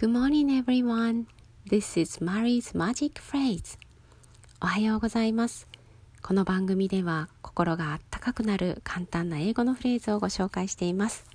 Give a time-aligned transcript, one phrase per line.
[0.00, 1.26] Good morning everyone.
[1.68, 3.76] This is Mary's Magic Phrase.
[4.62, 5.68] おはようございます。
[6.22, 11.26] この番組では心があったかくなる簡単な英語のフレーズをご紹介しています。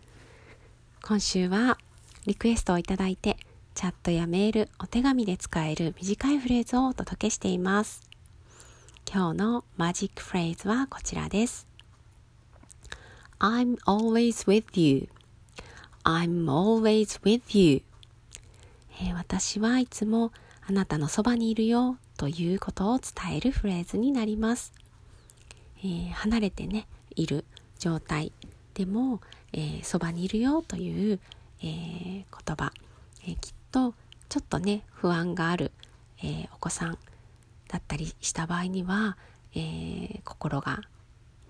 [1.04, 1.78] 今週は
[2.26, 3.38] リクエストをいただいて
[3.76, 8.10] チャットやメール、お手紙で使える短いフレーズをお届けしています。
[9.08, 11.68] 今日のマジックフレーズはこちらです。
[13.38, 15.08] I'm always with you.
[16.04, 17.84] I'm always with you.
[19.02, 20.32] えー、私はいつも
[20.68, 24.74] あなたのそばにいるよということを伝えるフレーズになります。
[25.80, 27.46] えー、離れてね、いる
[27.78, 28.32] 状態
[28.74, 29.22] でも、
[29.54, 31.20] えー、そばにいるよという、
[31.62, 32.72] えー、言葉、
[33.28, 33.94] え、きっと
[34.30, 35.72] ちょっとね、不安がある、
[36.24, 36.98] えお子さん
[37.68, 39.18] だったりした場合には、
[39.54, 40.82] え心が、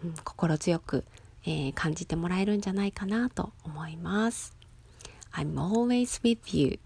[0.04, 1.06] うん、心強く、
[1.46, 4.56] え感じてもらえるんじゃないかなと思います。
[5.32, 6.80] I'm always with you.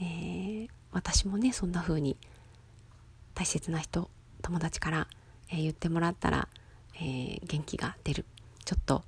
[0.00, 2.16] えー、私もねそんな風に
[3.34, 4.10] 大切な人
[4.42, 5.06] 友達から、
[5.50, 6.48] えー、言ってもらったら、
[6.96, 8.24] えー、元気が出る。
[8.64, 9.04] ちょっと、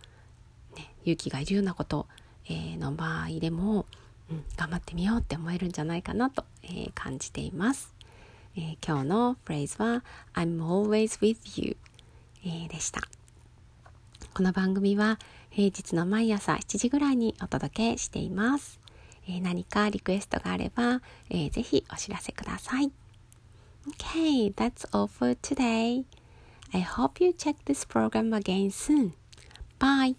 [0.77, 2.07] ね、勇気がいるようなこと、
[2.49, 3.87] えの場合でも、
[4.31, 7.95] うん、頑張ってみようって思えるんじゃないかなと、え感じています、
[8.57, 11.77] え今日のフレーズは I'm always with you、
[12.45, 13.01] えでした。
[14.35, 15.19] この番組は
[15.51, 18.79] 平日の毎朝7時ぐらいにお届けしています。
[19.29, 22.91] えー、何かリクエストがあれば、えー、ぜひお知らせください。
[23.89, 26.05] Okay, that's all for today.
[26.73, 29.13] I hope you check this program again soon.
[29.79, 30.17] Bye.